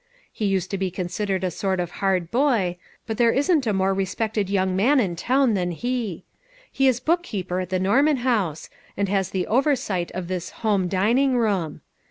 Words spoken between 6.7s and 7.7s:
He is book keeper at